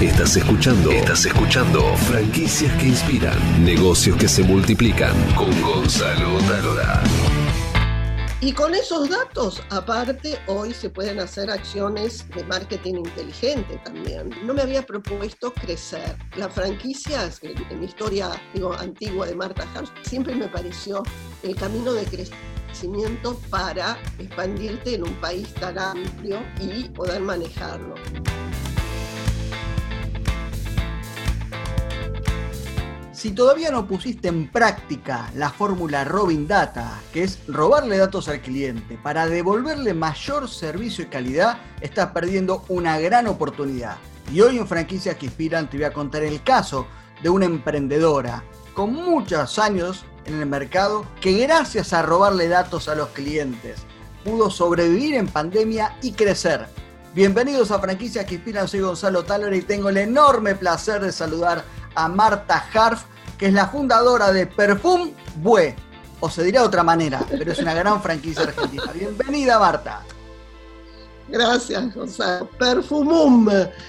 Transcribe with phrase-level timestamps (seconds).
[0.00, 0.90] Estás escuchando.
[0.90, 1.96] Estás escuchando.
[1.96, 3.64] Franquicias que inspiran.
[3.64, 5.14] Negocios que se multiplican.
[5.34, 7.00] Con Gonzalo Talora.
[8.40, 14.30] Y con esos datos, aparte, hoy se pueden hacer acciones de marketing inteligente también.
[14.44, 16.16] No me había propuesto crecer.
[16.36, 21.04] Las franquicias, en, mi historia digo, antigua de Marta Hart, siempre me pareció
[21.44, 27.94] el camino de crecimiento para expandirte en un país tan amplio y poder manejarlo.
[33.24, 38.42] Si todavía no pusiste en práctica la fórmula Robin Data, que es robarle datos al
[38.42, 43.96] cliente para devolverle mayor servicio y calidad, estás perdiendo una gran oportunidad.
[44.30, 46.86] Y hoy en Franquicias que Inspiran te voy a contar el caso
[47.22, 52.94] de una emprendedora con muchos años en el mercado que gracias a robarle datos a
[52.94, 53.86] los clientes
[54.22, 56.66] pudo sobrevivir en pandemia y crecer.
[57.14, 61.64] Bienvenidos a Franquicias que Inspiran, soy Gonzalo Taller y tengo el enorme placer de saludar
[61.94, 63.04] a Marta Harf,
[63.38, 65.74] que es la fundadora de Perfum Bue,
[66.20, 68.90] o se dirá de otra manera, pero es una gran franquicia argentina.
[68.94, 70.02] Bienvenida, Marta.
[71.28, 72.40] Gracias, José.
[72.58, 73.48] Perfumum,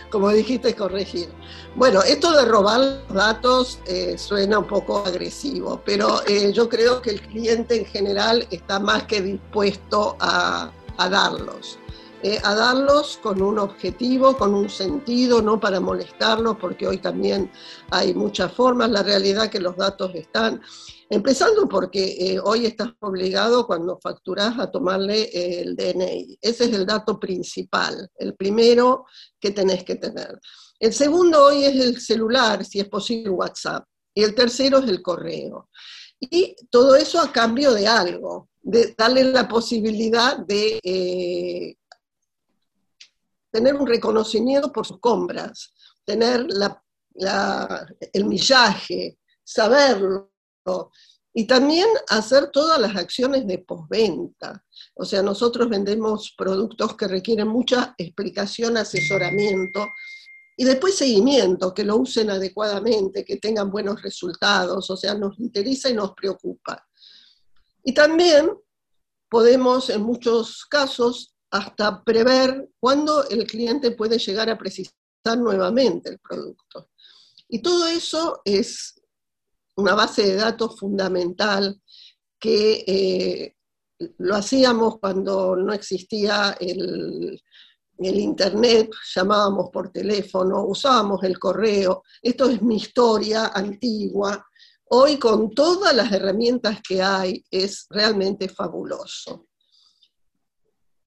[0.10, 1.30] como dijiste, corregir.
[1.76, 7.02] Bueno, esto de robar los datos eh, suena un poco agresivo, pero eh, yo creo
[7.02, 11.78] que el cliente en general está más que dispuesto a darlos.
[12.28, 17.52] Eh, a darlos con un objetivo, con un sentido, no para molestarlos, porque hoy también
[17.92, 20.60] hay muchas formas, la realidad que los datos están,
[21.08, 25.30] empezando porque eh, hoy estás obligado cuando facturas a tomarle
[25.62, 29.06] el DNI, ese es el dato principal, el primero
[29.40, 30.40] que tenés que tener.
[30.80, 35.04] El segundo hoy es el celular, si es posible WhatsApp, y el tercero es el
[35.04, 35.70] correo.
[36.20, 41.76] Y todo eso a cambio de algo, de darle la posibilidad de eh,
[43.56, 46.46] tener un reconocimiento por sus compras, tener
[48.12, 50.34] el millaje, saberlo,
[51.34, 54.62] y también hacer todas las acciones de postventa.
[54.94, 59.88] O sea, nosotros vendemos productos que requieren mucha explicación, asesoramiento
[60.58, 64.90] y después seguimiento, que lo usen adecuadamente, que tengan buenos resultados.
[64.90, 66.86] O sea, nos interesa y nos preocupa.
[67.86, 68.52] Y también
[69.30, 74.94] podemos, en muchos casos, hasta prever cuándo el cliente puede llegar a precisar
[75.38, 76.90] nuevamente el producto.
[77.48, 79.02] Y todo eso es
[79.76, 81.82] una base de datos fundamental
[82.40, 83.56] que eh,
[84.18, 87.42] lo hacíamos cuando no existía el,
[87.98, 92.04] el Internet, llamábamos por teléfono, usábamos el correo.
[92.22, 94.46] Esto es mi historia antigua.
[94.90, 99.48] Hoy con todas las herramientas que hay es realmente fabuloso.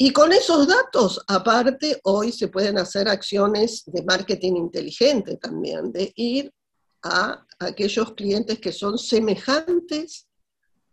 [0.00, 6.12] Y con esos datos, aparte, hoy se pueden hacer acciones de marketing inteligente también, de
[6.14, 6.54] ir
[7.02, 10.28] a aquellos clientes que son semejantes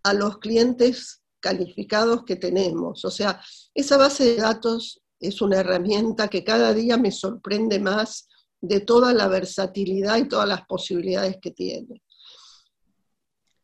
[0.02, 3.06] a los clientes calificados que tenemos.
[3.06, 3.40] O sea,
[3.76, 8.28] esa base de datos es una herramienta que cada día me sorprende más
[8.60, 12.02] de toda la versatilidad y todas las posibilidades que tiene.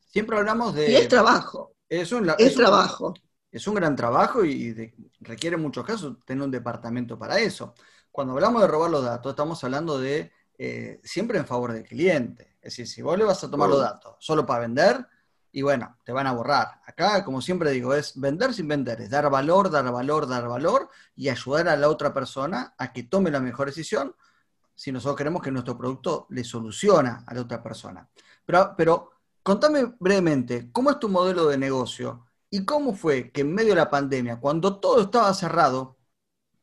[0.06, 0.91] Siempre hablamos de...
[0.91, 1.74] Y es trabajo.
[1.90, 3.16] Es, es, trabajo
[3.51, 7.73] es un gran trabajo y requiere en muchos casos tener un departamento para eso.
[8.12, 12.56] Cuando hablamos de robar los datos, estamos hablando de eh, siempre en favor del cliente.
[12.62, 15.06] Es decir, si vos le vas a tomar los datos solo para vender,
[15.51, 16.79] y bueno, te van a borrar.
[16.85, 20.89] Acá, como siempre digo, es vender sin vender, es dar valor, dar valor, dar valor
[21.16, 24.16] y ayudar a la otra persona a que tome la mejor decisión
[24.73, 28.09] si nosotros queremos que nuestro producto le soluciona a la otra persona.
[28.45, 29.12] Pero, pero
[29.44, 32.25] contame brevemente, ¿cómo es tu modelo de negocio?
[32.53, 35.97] ¿Y cómo fue que en medio de la pandemia, cuando todo estaba cerrado,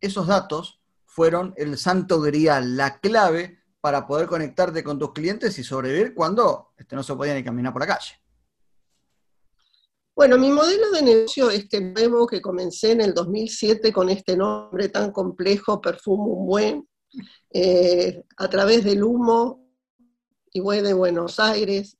[0.00, 5.64] esos datos fueron el santo grial, la clave para poder conectarte con tus clientes y
[5.64, 8.20] sobrevivir cuando este, no se podía ni caminar por la calle?
[10.14, 14.90] Bueno, mi modelo de negocio, este nuevo que comencé en el 2007 con este nombre
[14.90, 16.86] tan complejo, Perfumo Buen,
[17.50, 19.64] eh, a través del humo
[20.52, 21.97] y de Buenos Aires,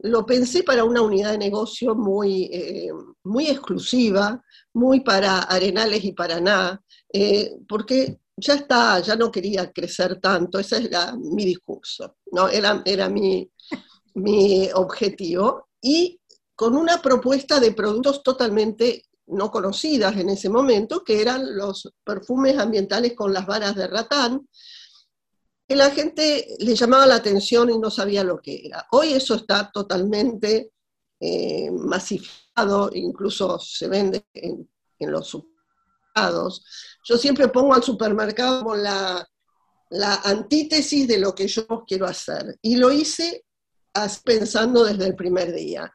[0.00, 2.90] lo pensé para una unidad de negocio muy, eh,
[3.24, 4.42] muy exclusiva,
[4.74, 6.80] muy para Arenales y Paraná,
[7.12, 12.48] eh, porque ya está, ya no quería crecer tanto, ese era mi discurso, ¿no?
[12.48, 13.50] era, era mi,
[14.14, 16.20] mi objetivo, y
[16.54, 22.58] con una propuesta de productos totalmente no conocidas en ese momento, que eran los perfumes
[22.58, 24.48] ambientales con las varas de ratán,
[25.68, 28.86] que la gente le llamaba la atención y no sabía lo que era.
[28.92, 30.72] Hoy eso está totalmente
[31.20, 34.66] eh, masificado, incluso se vende en,
[35.00, 36.64] los supermercados.
[37.04, 39.28] Yo siempre pongo al supermercado como la,
[39.90, 42.58] la antítesis de lo que yo quiero hacer.
[42.62, 43.44] Y lo hice
[44.24, 45.92] pensando desde el primer día.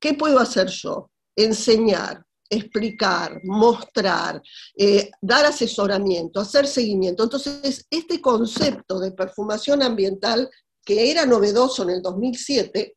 [0.00, 1.10] ¿Qué puedo hacer yo?
[1.36, 4.42] Enseñar, explicar, mostrar,
[4.76, 7.22] eh, dar asesoramiento, hacer seguimiento.
[7.24, 10.50] Entonces, este concepto de perfumación ambiental,
[10.84, 12.96] que era novedoso en el 2007,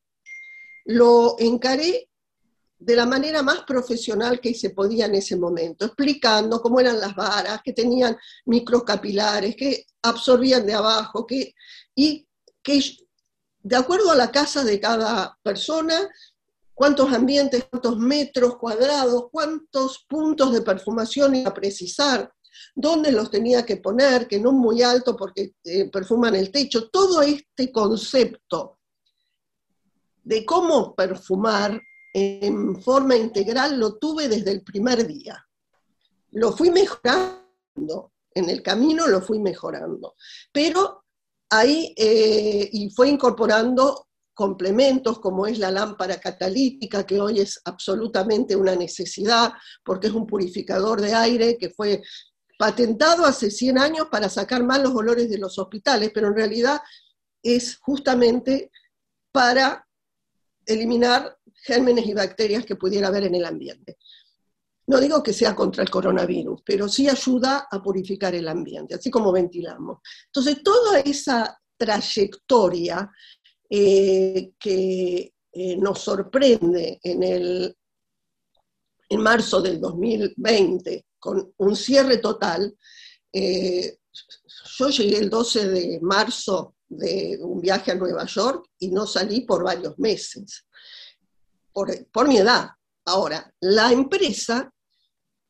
[0.86, 2.10] lo encaré
[2.78, 7.16] de la manera más profesional que se podía en ese momento, explicando cómo eran las
[7.16, 11.56] varas, que tenían microcapilares, que absorbían de abajo, que,
[11.96, 12.28] y
[12.62, 12.81] que
[13.63, 16.08] de acuerdo a la casa de cada persona,
[16.75, 22.31] cuántos ambientes, cuántos metros cuadrados, cuántos puntos de perfumación iba a precisar,
[22.75, 27.22] dónde los tenía que poner, que no muy alto porque eh, perfuman el techo, todo
[27.22, 28.80] este concepto
[30.24, 31.81] de cómo perfumar
[32.13, 35.45] en forma integral lo tuve desde el primer día.
[36.31, 40.16] Lo fui mejorando, en el camino lo fui mejorando,
[40.51, 41.04] pero
[41.50, 44.05] ahí eh, y fue incorporando
[44.36, 49.54] complementos como es la lámpara catalítica, que hoy es absolutamente una necesidad
[49.84, 52.04] porque es un purificador de aire que fue
[52.60, 56.80] patentado hace 100 años para sacar más los olores de los hospitales, pero en realidad
[57.42, 58.72] es justamente
[59.32, 59.88] para
[60.66, 63.98] eliminar gérmenes y bacterias que pudiera haber en el ambiente.
[64.88, 69.10] No digo que sea contra el coronavirus, pero sí ayuda a purificar el ambiente, así
[69.10, 70.00] como ventilamos.
[70.28, 73.10] Entonces, toda esa trayectoria
[73.69, 77.77] eh, que eh, nos sorprende en, el,
[79.09, 82.75] en marzo del 2020 con un cierre total,
[83.31, 83.97] eh,
[84.77, 89.41] yo llegué el 12 de marzo de un viaje a Nueva York y no salí
[89.41, 90.65] por varios meses,
[91.73, 92.69] por, por mi edad.
[93.06, 94.71] Ahora, la empresa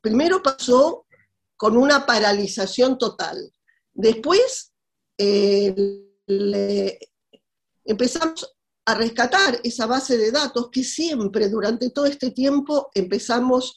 [0.02, 1.06] primero pasó
[1.58, 3.52] con una paralización total.
[3.94, 4.72] Después
[7.86, 8.56] empezamos
[8.86, 13.74] a rescatar esa base de datos que siempre durante todo este tiempo empezamos,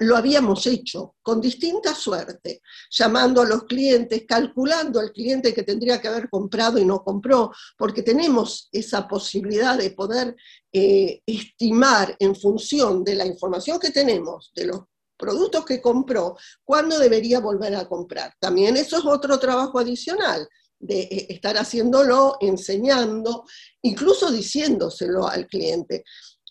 [0.00, 6.00] lo habíamos hecho con distinta suerte, llamando a los clientes, calculando al cliente que tendría
[6.00, 10.34] que haber comprado y no compró, porque tenemos esa posibilidad de poder
[10.72, 14.80] eh, estimar en función de la información que tenemos, de los
[15.18, 18.34] productos que compró, cuándo debería volver a comprar.
[18.40, 20.48] También eso es otro trabajo adicional
[20.84, 23.44] de eh, estar haciéndolo, enseñando,
[23.82, 26.04] incluso diciéndoselo al cliente.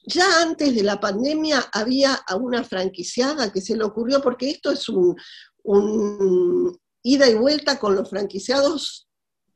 [0.06, 4.72] Ya antes de la pandemia había a una franquiciada que se le ocurrió, porque esto
[4.72, 5.16] es un,
[7.04, 9.08] ida y vuelta con los franquiciados,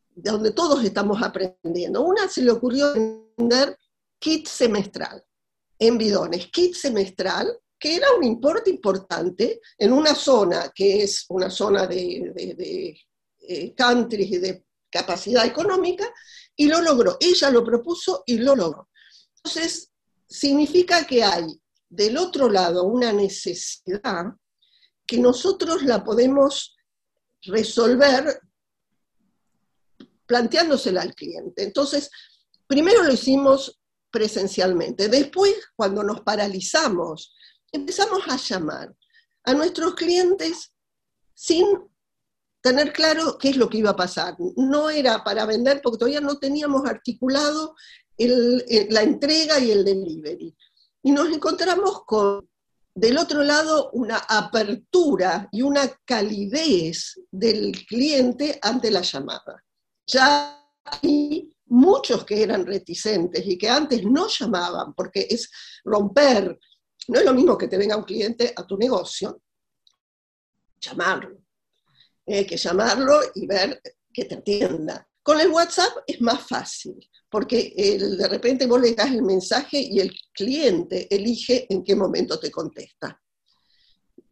[0.10, 2.04] de donde todos estamos aprendiendo.
[2.04, 3.78] Una se le ocurrió vender
[4.20, 5.24] kit semestral
[5.80, 11.50] en bidones, kit semestral, que era un importe importante en una zona que es una
[11.50, 12.98] zona de, de, de
[13.50, 16.12] eh, countries y de capacidad económica,
[16.56, 17.18] y lo logró.
[17.20, 18.90] Ella lo propuso y lo logró.
[19.38, 19.92] Entonces,
[20.28, 21.46] significa que hay
[21.90, 24.26] del otro lado una necesidad
[25.06, 26.76] que nosotros la podemos
[27.44, 28.42] resolver
[30.26, 31.64] planteándosela al cliente.
[31.64, 32.10] Entonces,
[32.68, 33.80] primero lo hicimos
[34.12, 35.08] presencialmente.
[35.08, 37.34] Después, cuando nos paralizamos,
[37.72, 38.94] empezamos a llamar
[39.46, 40.74] a nuestros clientes
[41.34, 41.66] sin
[42.68, 44.36] tener claro qué es lo que iba a pasar.
[44.58, 47.76] No era para vender porque todavía no teníamos articulado
[48.18, 50.56] la entrega y el delivery.
[51.04, 52.50] Y nos encontramos con,
[52.94, 59.64] del otro lado, una apertura y una calidez del cliente ante la llamada.
[60.06, 65.50] Ya hay muchos que eran reticentes y que antes no llamaban, porque es
[65.86, 66.60] romper,
[67.08, 69.42] no es lo mismo que te venga un cliente a tu negocio,
[70.80, 71.47] llamarlo
[72.36, 73.82] hay que llamarlo y ver
[74.14, 75.08] que te atienda.
[75.24, 76.96] Con el WhatsApp es más fácil,
[77.30, 82.40] porque de repente vos le das el mensaje y el cliente elige en qué momento
[82.40, 83.22] te contesta.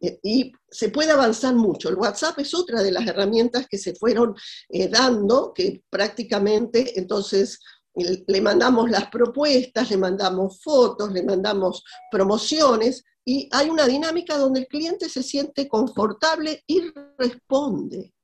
[0.00, 1.88] Eh, y se puede avanzar mucho.
[1.88, 4.34] El WhatsApp es otra de las herramientas que se fueron
[4.68, 7.60] eh, dando, que prácticamente entonces
[7.96, 14.60] le mandamos las propuestas, le mandamos fotos, le mandamos promociones, y hay una dinámica donde
[14.60, 18.14] el cliente se siente confortable y responde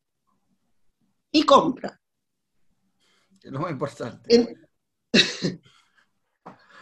[1.32, 2.00] y compra.
[3.42, 4.56] Es lo más importante.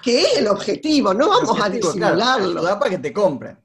[0.03, 2.63] que es el objetivo, no vamos a disimularlo.
[2.63, 3.59] da para que te compren.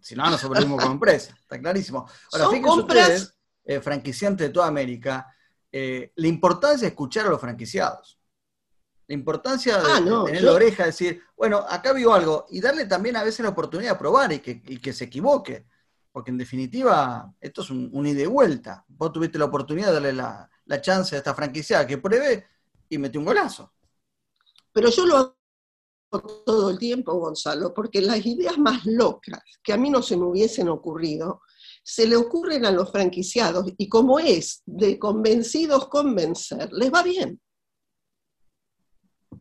[0.00, 2.06] si no, no sobrevivimos como empresa, está clarísimo.
[2.32, 3.08] Ahora, fíjense compras...
[3.08, 3.34] ustedes,
[3.64, 5.34] eh, franquiciantes de toda América,
[5.70, 8.18] eh, la importancia de escuchar a los franquiciados.
[9.12, 13.14] La importancia de, ah, tener la oreja, decir, bueno, acá vio algo, y darle también
[13.14, 15.66] a veces la oportunidad de probar y que, se equivoque.
[16.10, 18.86] Porque en definitiva, esto es un, ida y vuelta.
[18.88, 22.46] Vos tuviste la oportunidad de darle la, la chance a esta franquiciada que pruebe
[22.88, 23.74] y mete un golazo.
[24.72, 25.36] Pero yo lo hago
[26.46, 30.24] todo el tiempo, Gonzalo, porque las ideas más locas que a mí no se me
[30.24, 31.42] hubiesen ocurrido,
[31.82, 37.38] se le ocurren a los franquiciados y como es de convencidos convencer, les va bien.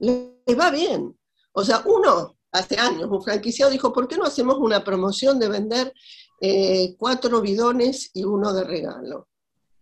[0.01, 1.17] Les va bien.
[1.53, 5.48] O sea, uno, hace años, un franquiciado dijo, ¿por qué no hacemos una promoción de
[5.48, 5.93] vender
[6.41, 9.29] eh, cuatro bidones y uno de regalo?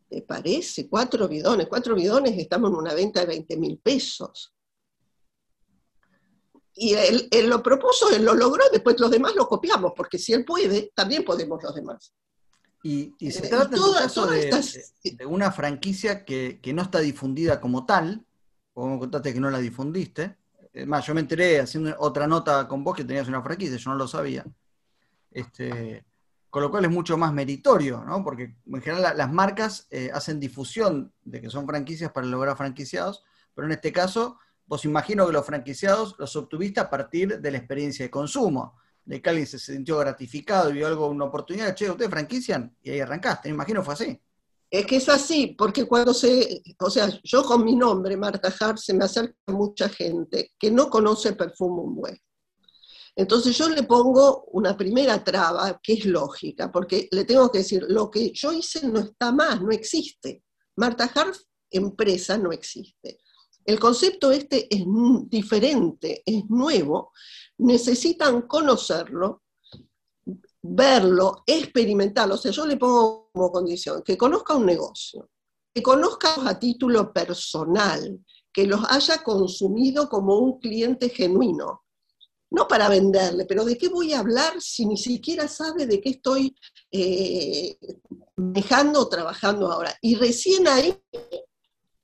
[0.09, 0.89] ¿Te parece?
[0.89, 1.67] Cuatro bidones.
[1.67, 4.53] Cuatro bidones estamos en una venta de 20 mil pesos.
[6.73, 10.45] Y él, lo propuso, él lo logró, después los demás lo copiamos, porque si él
[10.45, 12.13] puede, también podemos los demás.
[12.83, 18.25] Y, se eh, trata en caso de, una franquicia que, no está difundida como tal,
[18.79, 20.37] como me contaste que no la difundiste.
[20.71, 23.91] Es más, yo me enteré haciendo otra nota con vos que tenías una franquicia, yo
[23.91, 24.45] no lo sabía.
[25.31, 26.05] Este,
[26.49, 28.23] con lo cual es mucho más meritorio, ¿no?
[28.23, 33.23] Porque en general las marcas eh, hacen difusión de que son franquicias para lograr franquiciados,
[33.53, 37.57] pero en este caso, vos imagino que los franquiciados los obtuviste a partir de la
[37.57, 41.89] experiencia de consumo, de que alguien se sintió gratificado y vio algo, una oportunidad, che,
[41.89, 44.21] ustedes franquician, y ahí arrancaste, me imagino fue así.
[44.71, 48.77] Es que es así, porque cuando se, o sea, yo con mi nombre, Marta Hart,
[48.77, 52.19] se me acerca mucha gente que no conoce Perfumum Web.
[53.15, 57.83] Entonces yo le pongo una primera traba que es lógica, porque le tengo que decir,
[57.89, 60.43] lo que yo hice no está más, no existe.
[60.75, 61.35] Marta Hart,
[61.71, 63.19] empresa, no existe.
[63.65, 64.83] El concepto este es
[65.27, 67.11] diferente, es nuevo,
[67.57, 69.43] necesitan conocerlo,
[70.61, 72.35] verlo, experimentarlo.
[72.35, 75.29] O sea, yo le pongo como condición que conozca un negocio,
[75.73, 78.19] que conozca a título personal,
[78.51, 81.83] que los haya consumido como un cliente genuino.
[82.51, 86.09] No para venderle, pero ¿de qué voy a hablar si ni siquiera sabe de qué
[86.09, 86.55] estoy
[86.91, 87.77] eh,
[88.35, 89.95] o trabajando ahora?
[90.01, 90.99] Y recién ahí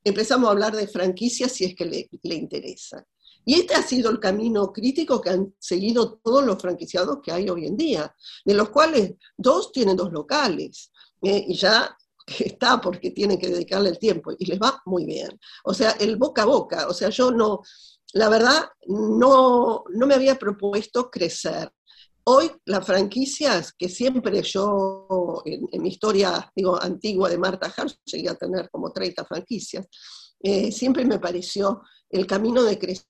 [0.03, 1.85] empezamos a hablar de franquicias si es que
[2.21, 3.03] le interesa.
[3.45, 7.47] Y este ha sido el camino crítico que han seguido todos los franquiciados que hay
[7.47, 11.95] hoy en día, de los cuales dos tienen dos locales, eh, y ya
[12.39, 15.39] está porque tienen que dedicarle el tiempo, y les va muy bien.
[15.63, 17.61] O sea, el boca a boca, o sea, yo no,
[18.13, 21.71] la verdad, no, no me había propuesto crecer.
[22.23, 28.29] Hoy las franquicias que siempre yo, en, mi historia digo, antigua de Marta Hart, llegué
[28.29, 29.85] a tener como 30 franquicias,
[30.41, 33.05] eh, siempre me pareció el camino de crecer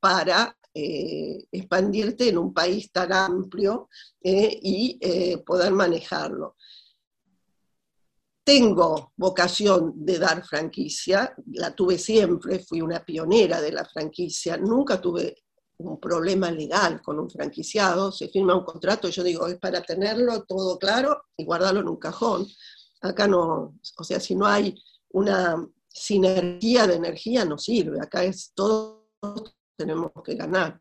[0.00, 3.88] para eh, expandirte en un país tan amplio
[4.22, 6.56] eh, y eh, poder manejarlo.
[8.44, 15.00] Tengo vocación de dar franquicia, la tuve siempre, fui una pionera de la franquicia, nunca
[15.00, 15.36] tuve
[15.78, 20.44] un problema legal con un franquiciado, se firma un contrato, yo digo, es para tenerlo
[20.44, 22.46] todo claro y guardarlo en un cajón.
[23.00, 24.74] Acá no, o sea, si no hay
[25.10, 28.95] una sinergia de energía, no sirve, acá es todo
[29.76, 30.80] tenemos que ganar.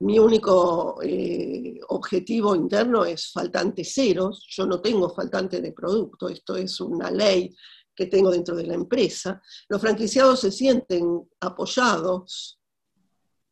[0.00, 6.56] Mi único eh, objetivo interno es faltante ceros, yo no tengo faltante de producto, esto
[6.56, 7.54] es una ley
[7.94, 9.42] que tengo dentro de la empresa.
[9.68, 12.58] Los franquiciados se sienten apoyados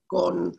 [0.07, 0.54] con,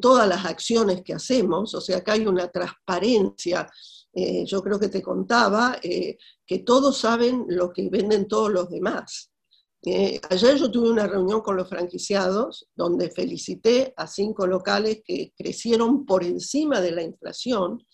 [0.00, 3.68] todas las acciones que hacemos, o sea, que hay una transparencia.
[4.14, 6.16] Eh, yo creo que te contaba eh,
[6.46, 9.33] que todos saben lo que venden todos los demás.
[9.86, 15.34] Eh, ayer yo tuve una reunión con los franquiciados donde felicité a cinco locales que
[15.36, 17.84] crecieron por encima de la inflación.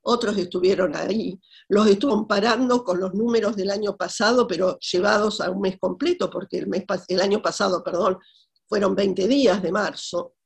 [0.00, 1.38] Otros estuvieron ahí.
[1.68, 6.30] Los estuve comparando con los números del año pasado, pero llevados a un mes completo,
[6.30, 8.18] porque el, mes, el año pasado, perdón,
[8.66, 10.36] fueron 20 días de marzo.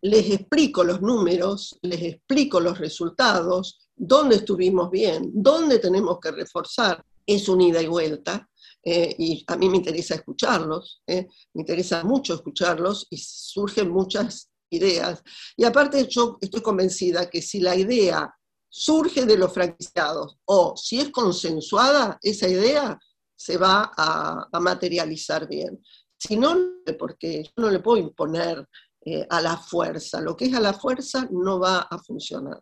[0.00, 7.04] Les explico los números, les explico los resultados, dónde estuvimos bien, dónde tenemos que reforzar.
[7.26, 8.48] Es un ida y vuelta
[8.90, 14.50] eh, y a mí me interesa escucharlos, eh, me interesa mucho escucharlos y surgen muchas
[14.70, 15.22] ideas.
[15.58, 18.34] Y aparte yo estoy convencida que si la idea
[18.66, 22.98] surge de los franquiciados o si es consensuada, esa idea
[23.36, 25.84] se va a, materializar bien.
[26.16, 26.56] Si no,
[26.98, 28.66] porque yo no le puedo imponer
[29.04, 32.58] eh, a la fuerza, lo que es a la fuerza no va a funcionar.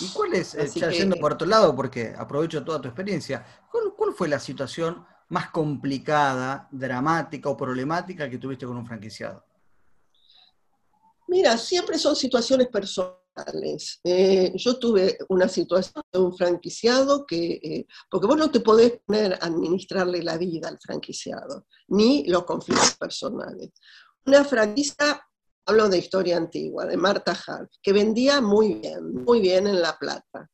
[0.00, 4.26] ¿Y cuál es, ya yendo por otro lado, porque aprovecho toda tu experiencia, cuál fue
[4.26, 9.44] la situación más complicada, dramática o problemática que tuviste con un franquiciado?
[11.28, 14.00] Mira, siempre son situaciones personales.
[14.02, 19.00] Eh, yo tuve una situación de un franquiciado que, eh, porque vos no te podés
[19.06, 23.70] poner a administrarle la vida al franquiciado, ni los conflictos personales.
[24.26, 25.24] Una franquicia,
[25.64, 29.96] hablo de historia antigua, de Marta Hart, que vendía muy bien, muy bien en La
[29.96, 30.50] Plata.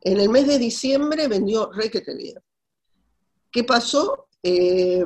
[0.00, 2.42] En el mes de diciembre vendió requete bien
[3.50, 4.28] ¿Qué pasó?
[4.42, 5.04] Eh,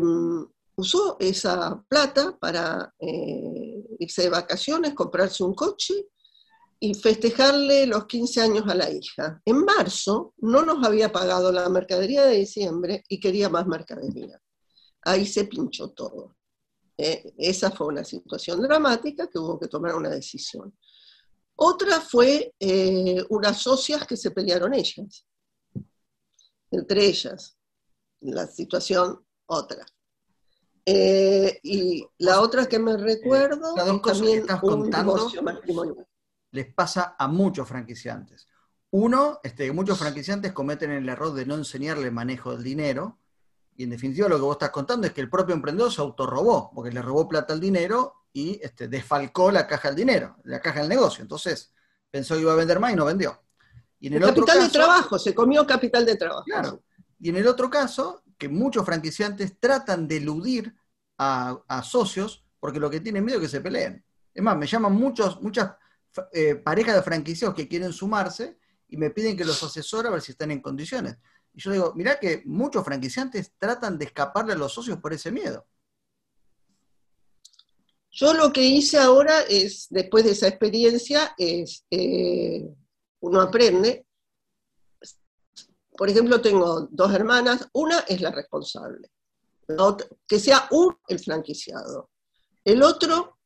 [0.76, 5.94] usó esa plata para eh, irse de vacaciones, comprarse un coche
[6.78, 9.40] y festejarle los 15 años a la hija.
[9.44, 14.38] En marzo no nos había pagado la mercadería de diciembre y quería más mercadería.
[15.02, 16.36] Ahí se pinchó todo.
[16.98, 20.76] Eh, esa fue una situación dramática que hubo que tomar una decisión.
[21.56, 22.52] Otra fue
[23.30, 25.24] unas socias que se pelearon ellas,
[26.72, 27.56] entre ellas.
[28.24, 29.84] La situación otra.
[30.86, 35.30] Eh, y la otra que me recuerdo las dos cosas que estás contando
[36.50, 38.46] les pasa a muchos franquiciantes.
[38.90, 43.18] Uno, este, muchos franquiciantes cometen el error de no enseñarle manejo del dinero,
[43.76, 46.70] y en definitiva lo que vos estás contando es que el propio emprendedor se autorrobó,
[46.72, 50.80] porque le robó plata al dinero y este, desfalcó la caja del dinero, la caja
[50.80, 51.22] del negocio.
[51.22, 51.72] Entonces
[52.10, 53.42] pensó que iba a vender más y no vendió.
[53.98, 56.44] Y en el, capital de trabajo, se comió capital de trabajo.
[56.44, 56.82] Claro.
[57.18, 60.74] Y en el otro caso, que muchos franquiciantes tratan de eludir
[61.18, 64.04] a, socios porque lo que tienen miedo es que se peleen.
[64.32, 65.76] Es más, me llaman muchos, muchas
[66.32, 70.22] eh, parejas de franquiciados que quieren sumarse y me piden que los asesore a ver
[70.22, 71.16] si están en condiciones.
[71.52, 75.30] Y yo digo, mirá que muchos franquiciantes tratan de escaparle a los socios por ese
[75.30, 75.66] miedo.
[78.10, 82.64] Yo lo que hice ahora es, después de esa experiencia, es, eh,
[83.20, 84.06] uno aprende.
[85.96, 89.10] Por ejemplo, tengo dos hermanas, una es la responsable,
[90.26, 92.10] que sea uno el franquiciado.
[92.64, 93.38] El otro,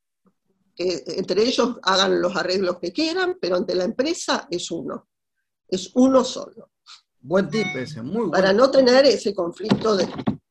[0.75, 5.09] que entre ellos hagan los arreglos que quieran, pero ante la empresa es uno,
[5.69, 6.71] es uno solo.
[7.21, 8.31] Buen tip ese, muy bueno.
[8.31, 10.07] Para no tener ese conflicto de,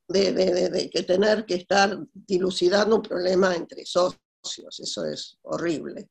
[0.08, 6.10] de, que tener que estar dilucidando un problema entre socios, eso es horrible.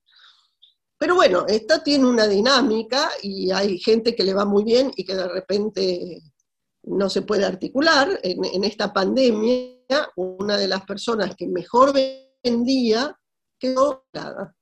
[0.99, 5.05] Pero bueno, esta tiene una dinámica y hay gente que le va muy bien y
[5.05, 6.23] que de repente
[6.85, 8.19] no se puede articular.
[8.23, 9.77] En, esta pandemia,
[10.17, 11.93] una de las personas que mejor
[12.43, 13.19] vendía
[13.59, 14.55] quedó nada.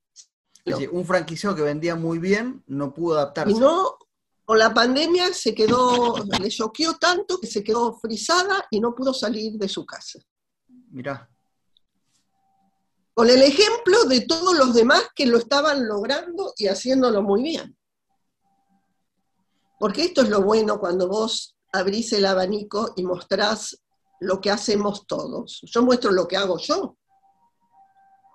[0.90, 3.52] un franquiciado que vendía muy bien no pudo adaptarse.
[3.52, 3.96] Y no,
[4.44, 9.14] con la pandemia se quedó, le choqueó tanto que se quedó frisada y no pudo
[9.14, 10.18] salir de su casa.
[10.90, 11.30] Mirá.
[13.14, 17.76] Con el ejemplo de todos los demás que lo estaban logrando y haciéndolo muy bien.
[19.78, 23.80] Porque esto es lo bueno cuando vos abrís el abanico y mostrás
[24.20, 25.60] lo que hacemos todos.
[25.62, 26.96] Yo muestro lo que hago yo.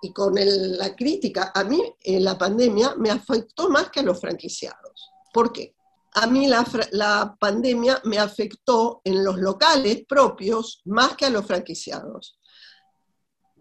[0.01, 5.11] Y con la crítica, a mí la pandemia me afectó más que a los franquiciados.
[5.33, 5.75] ¿Por qué?
[6.13, 11.45] A mí la, la pandemia me afectó en los locales propios más que a los
[11.45, 12.38] franquiciados.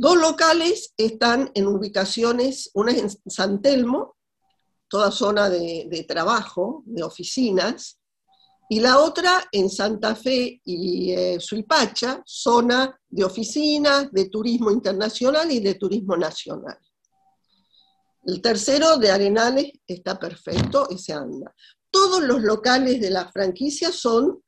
[0.00, 4.16] Dos locales están en ubicaciones, una es en San Telmo,
[4.88, 7.98] toda zona de, trabajo, de oficinas,
[8.70, 15.50] y la otra en Santa Fe y eh, Suipacha, zona de oficinas, de turismo internacional
[15.50, 16.78] y de turismo nacional.
[18.24, 21.52] El tercero de Arenales está perfecto, ese anda.
[21.90, 24.44] Todos los locales de la franquicia son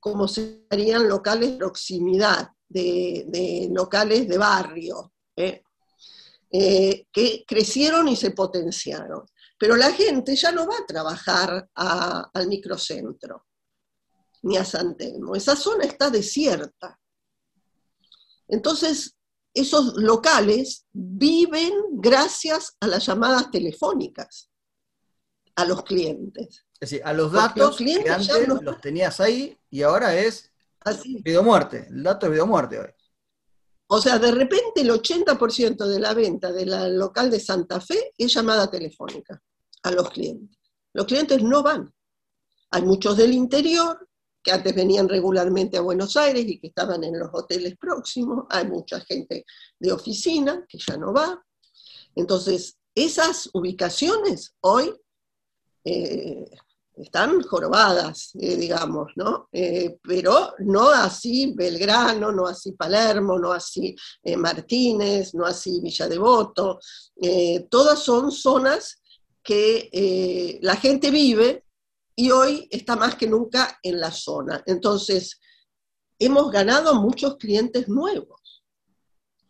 [0.00, 5.62] como serían locales de proximidad, de, locales de barrio, ¿eh?
[6.50, 9.26] Eh, que crecieron y se potenciaron.
[9.58, 13.46] Pero la gente ya no va a trabajar al microcentro
[14.42, 15.34] ni a San Telmo.
[15.34, 16.98] Esa zona está desierta.
[18.48, 19.16] Entonces,
[19.52, 24.50] esos locales viven gracias a las llamadas telefónicas
[25.56, 26.66] a los clientes.
[26.74, 30.52] Es decir, a los datos que antes los tenías ahí y ahora es
[30.86, 31.20] Así.
[31.22, 31.88] video muerte.
[31.90, 32.90] El dato es video muerte hoy.
[33.88, 38.32] O sea, de repente el 80% de la venta del local de Santa Fe es
[38.32, 39.40] llamada telefónica
[39.82, 40.56] a los clientes.
[40.92, 41.92] Los clientes no van.
[42.70, 44.08] Hay muchos del interior
[44.42, 48.66] que antes venían regularmente a Buenos Aires y que estaban en los hoteles próximos, hay
[48.68, 49.44] mucha gente
[49.78, 51.44] de oficina que ya no va.
[52.14, 54.94] Entonces, esas ubicaciones hoy
[55.84, 56.48] eh,
[56.96, 59.48] están jorobadas, eh, digamos, ¿no?
[59.52, 63.94] Eh, pero no así Belgrano, no así Palermo, no así
[64.36, 66.78] Martínez, no así Villa Devoto.
[67.68, 69.02] todas son zonas
[69.42, 71.64] que la gente vive
[72.16, 74.62] y hoy está más que nunca en la zona.
[74.66, 75.38] Entonces,
[76.18, 78.64] hemos ganado muchos clientes nuevos,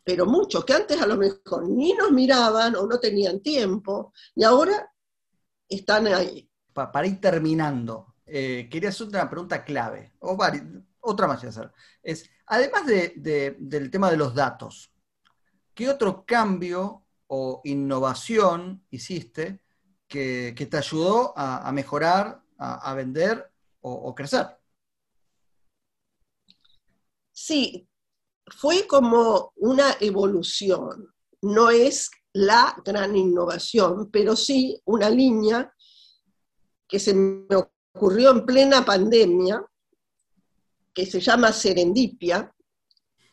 [0.02, 4.44] pero muchos que antes a lo mejor ni nos miraban o no tenían tiempo y
[4.44, 4.92] ahora
[5.68, 6.48] están ahí.
[6.92, 10.36] Para ir terminando, eh, quería hacer una pregunta clave, o
[11.00, 11.72] otra más que hacer.
[12.02, 14.92] Es, además del tema de los datos,
[15.74, 19.60] ¿qué otro cambio o innovación hiciste
[20.06, 24.46] que, te ayudó a mejorar a, vender o, crecer.
[27.32, 27.88] Sí,
[28.46, 31.14] fue como una evolución.
[31.42, 35.72] No es la gran innovación, pero sí una línea
[36.88, 37.56] que se me
[37.94, 39.64] ocurrió en plena pandemia,
[40.94, 42.52] que se llama serendipia.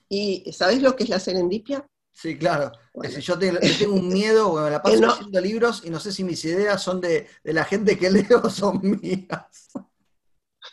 [0.10, 1.88] ¿Y sabés lo que es la serendipia?
[2.12, 2.72] Sí, claro.
[3.20, 3.60] yo tengo,
[3.96, 7.28] un miedo, me la paso leyendo libros y no sé si mis ideas son de,
[7.44, 9.72] de la gente que leo o son mías.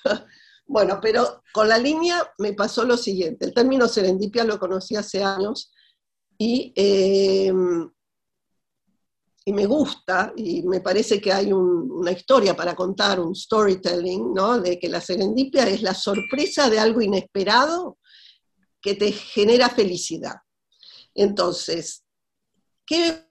[0.72, 3.44] Bueno, pero con la línea me pasó lo siguiente.
[3.44, 5.72] El término serendipia lo conocí hace años
[6.38, 7.52] y, eh,
[9.50, 14.60] y me gusta y me parece que hay una historia para contar, un storytelling, ¿no?
[14.60, 17.98] De que la serendipia es la sorpresa de algo inesperado
[18.80, 20.36] que te genera felicidad.
[21.16, 22.04] Entonces,
[22.86, 23.28] ¿qué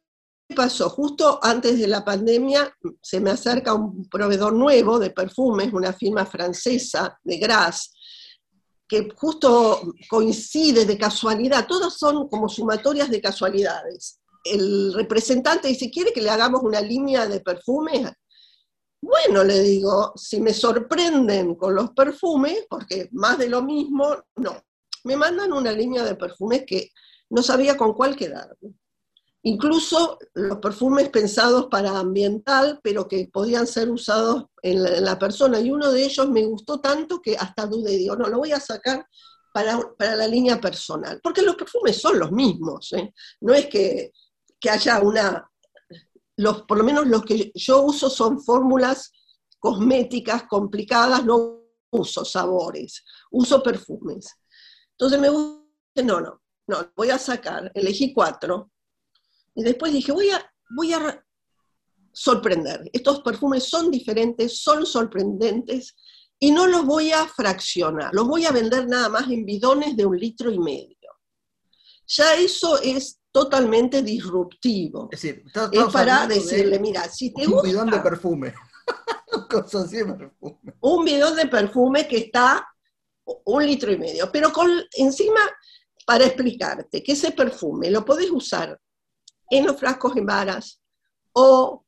[0.54, 0.90] pasó?
[0.90, 2.70] Justo antes de la pandemia
[3.02, 7.92] se me acerca un proveedor nuevo de perfumes, una firma francesa de Grasse,
[8.90, 14.19] que justo coincide de casualidad, todas son como sumatorias de casualidades.
[14.44, 18.12] El representante dice, ¿quiere que le hagamos una línea de perfumes?
[19.02, 24.62] Bueno, le digo, si me sorprenden con los perfumes, porque más de lo mismo, no.
[25.06, 26.90] Me mandan una línea de perfumes que
[27.30, 28.74] no sabía con cuál quedarme.
[29.44, 35.62] Incluso los perfumes pensados para ambiental, pero que podían ser usados en la, persona.
[35.62, 38.60] Y uno de ellos me gustó tanto que hasta dudé, digo, no, lo voy a
[38.60, 39.06] sacar
[39.54, 41.22] para, la línea personal.
[41.24, 42.92] Porque los perfumes son los mismos.
[42.94, 43.14] ¿eh?
[43.40, 44.12] No es que,
[44.60, 45.50] que haya una...
[46.38, 49.12] Los, por lo menos los que yo uso son fórmulas
[49.60, 51.60] cosméticas complicadas, no
[51.92, 54.36] uso sabores, uso perfumes.
[54.92, 58.72] Entonces me gusta, no, no, no, voy a sacar, elegí cuatro,
[59.56, 61.26] y después dije, voy a, voy a
[62.14, 62.90] sorprender.
[62.94, 65.96] Estos perfumes son diferentes, son sorprendentes
[66.40, 70.06] y no los voy a fraccionar, los voy a vender nada más en bidones de
[70.06, 70.99] un litro y medio.
[72.10, 75.10] Ya eso es totalmente disruptivo.
[75.12, 77.62] Es decir, es para decirle, mira, si te gusta...
[77.62, 78.54] Un bidón de perfume.
[79.50, 80.60] perfume.
[80.82, 82.68] Un bidón de perfume que está
[83.46, 85.42] un litro y medio, pero con encima,
[86.06, 88.80] para explicarte que ese perfume lo podés usar
[89.50, 90.82] en los frascos en varas
[91.34, 91.86] o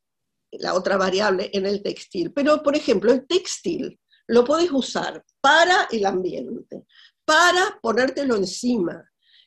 [0.51, 2.31] la otra variable en el textil.
[2.33, 6.85] Pero, por ejemplo, el textil lo puedes usar para el ambiente,
[7.25, 9.03] para ponértelo encima,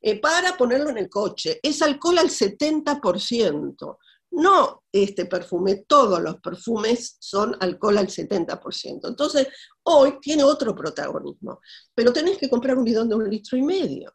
[0.06, 1.58] eh, para ponerlo en el coche.
[1.62, 3.98] Es alcohol al 70%.
[4.32, 9.08] No este perfume, todos los perfumes son alcohol al 70%.
[9.08, 9.48] Entonces,
[9.84, 11.60] hoy tiene otro protagonismo,
[11.94, 14.14] pero tenés que comprar un bidón de un litro y medio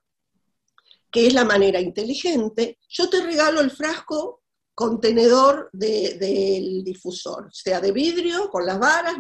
[1.12, 4.44] que es la manera inteligente, yo te regalo el frasco
[4.76, 9.16] contenedor del difusor, sea de vidrio, con las varas,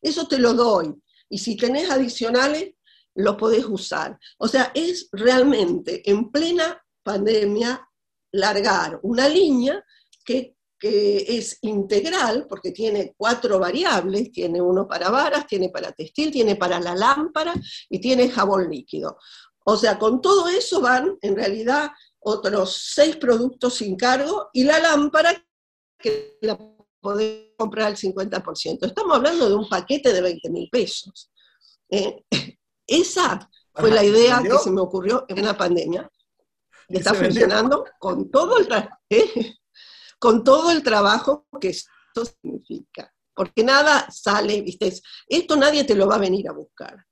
[0.00, 0.94] eso te lo doy.
[1.28, 2.73] Y si tenés adicionales,
[3.14, 4.18] lo podés usar.
[4.38, 7.88] O sea, es realmente en plena pandemia
[8.32, 9.84] largar una línea
[10.24, 16.32] que, que, es integral, porque tiene cuatro variables, tiene uno para varas, tiene para textil,
[16.32, 17.54] tiene para la lámpara
[17.88, 19.18] y tiene jabón líquido.
[19.66, 24.78] O sea, con todo eso van en realidad otros seis productos sin cargo y la
[24.78, 25.34] lámpara
[25.98, 26.58] que la
[27.00, 28.86] podés comprar al 50%.
[28.86, 31.30] Estamos hablando de un paquete de 20 mil pesos.
[31.90, 32.24] Eh,
[32.86, 36.10] esa fue la idea que se me ocurrió en una pandemia.
[36.88, 38.68] Y está funcionando con todo, el
[39.08, 39.54] eh,
[40.18, 43.12] con todo el trabajo que esto significa.
[43.34, 44.92] Porque nada sale, ¿viste?
[45.26, 47.04] Esto nadie te lo va a venir a buscar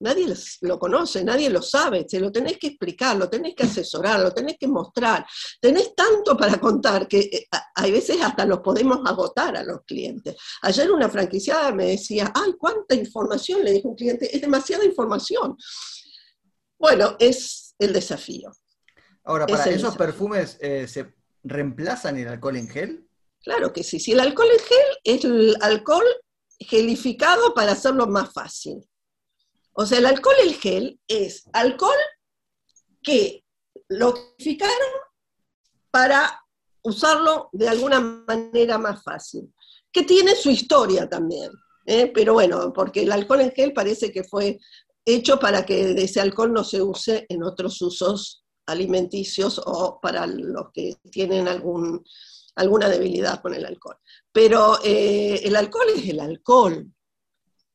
[0.00, 4.20] nadie lo conoce, nadie lo sabe, te lo tenés que explicar, lo tenés que asesorar,
[4.20, 5.24] lo tenés que mostrar.
[5.60, 10.36] Tenés tanto para contar que eh, hay veces hasta los podemos agotar a los clientes.
[10.62, 15.56] Ayer una franquiciada me decía, ay, cuánta información, le dijo un cliente, es demasiada información.
[16.78, 18.50] Bueno, es el desafío.
[19.24, 23.06] Ahora, ¿para esos perfumes eh, se reemplazan el alcohol en gel?
[23.42, 26.04] Claro que sí, si el alcohol en gel es el alcohol
[26.58, 28.86] gelificado para hacerlo más fácil.
[29.80, 31.96] O sea, el alcohol el gel es alcohol
[33.02, 33.46] que
[33.88, 34.90] lo gelificaron
[35.90, 36.38] para
[36.82, 39.50] usarlo de alguna manera más fácil,
[39.90, 41.50] que tiene su historia también,
[41.86, 42.12] ¿eh?
[42.14, 44.58] pero bueno, porque el alcohol en gel parece que fue
[45.02, 50.72] hecho para que ese alcohol no se use en otros usos alimenticios o para los
[50.74, 52.04] que tienen algún,
[52.54, 53.96] alguna debilidad con el alcohol.
[54.30, 56.92] Pero eh, el alcohol es el alcohol,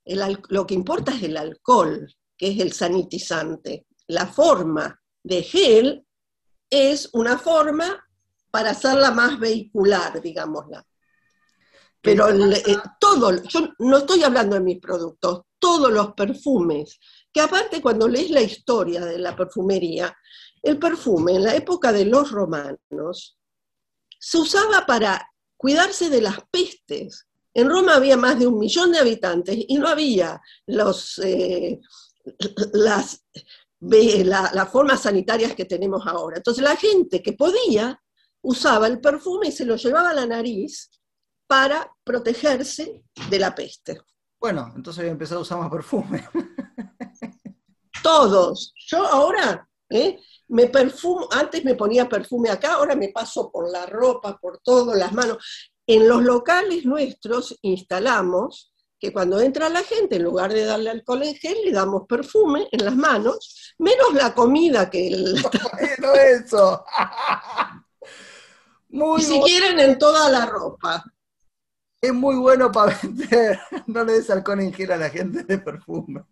[0.06, 3.88] lo que importa es el alcohol, que es el sanitizante.
[4.08, 6.06] La forma de gel
[6.70, 8.06] es una forma
[8.52, 10.86] para hacerla más vehicular, digámosla.
[12.02, 17.00] Pero eh, todo, yo no estoy hablando de mis productos, todos los perfumes
[17.34, 20.16] que aparte cuando lees la historia de la perfumería,
[20.62, 23.38] el perfume en la época de los romanos
[24.20, 27.28] se usaba para cuidarse de las pestes.
[27.56, 31.80] En Roma había más de un millón de habitantes y no había los, eh,
[32.74, 33.26] las,
[33.80, 36.38] las formas sanitarias que tenemos ahora.
[36.38, 37.98] Entonces la gente que podía
[38.42, 40.90] usaba el perfume y se lo llevaba a la nariz
[41.48, 44.02] para protegerse de la peste.
[44.40, 46.28] Bueno, entonces voy a empezar a usar más perfume.
[48.04, 48.74] Todos.
[48.88, 50.20] Yo ahora ¿eh?
[50.50, 54.94] me perfumo, antes me ponía perfume acá, ahora me paso por la ropa, por todo,
[54.94, 55.72] las manos.
[55.88, 61.24] En los locales nuestros instalamos que cuando entra la gente, en lugar de darle alcohol
[61.24, 65.36] en gel, le damos perfume en las manos, menos la comida que el...
[66.44, 66.84] eso.
[68.90, 71.04] Muy y si quieren en toda la ropa.
[72.00, 73.60] Es muy bueno para vender.
[73.88, 76.24] No le des alcohol en gel a la gente de perfume.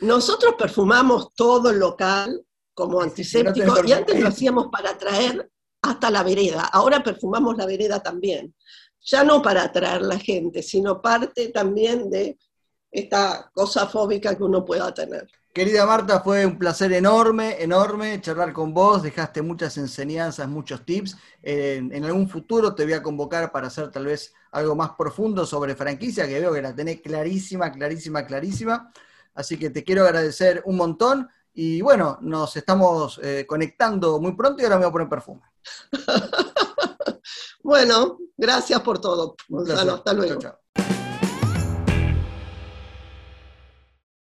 [0.00, 2.44] Nosotros perfumamos todo el local
[2.74, 5.50] como antiséptico y antes lo hacíamos para traer
[5.82, 6.64] hasta la vereda.
[6.72, 8.54] Ahora perfumamos la vereda también.
[9.06, 12.38] Ya no para atraer la gente, sino parte también de
[12.90, 15.28] esta cosa fóbica que uno pueda tener.
[15.52, 19.04] Querida Marta, fue un placer enorme, enorme charlar con vos.
[19.04, 21.16] Dejaste muchas enseñanzas, muchos tips.
[21.42, 25.76] en algún futuro te voy a convocar para hacer tal vez algo más profundo sobre
[25.76, 28.90] franquicia, que veo que la tenés clarísima, clarísima, clarísima.
[29.34, 31.28] Así que te quiero agradecer un montón.
[31.54, 35.42] Y bueno, nos estamos eh, conectando muy pronto y ahora me voy a poner perfume.
[37.62, 39.36] bueno, gracias por todo,
[39.68, 40.40] Hasta luego.